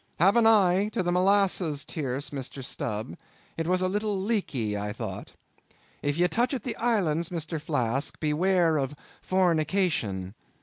[0.17, 2.63] Have an eye to the molasses tierce, Mr.
[2.63, 3.15] Stubb;
[3.55, 5.33] it was a little leaky, I thought.
[6.01, 7.61] If ye touch at the islands, Mr.
[7.61, 10.33] Flask, beware of fornication.